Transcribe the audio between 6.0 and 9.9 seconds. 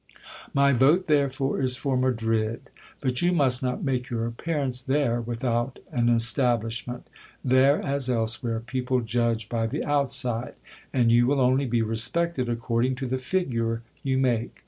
establishment. There, as elsewhere, people judge by the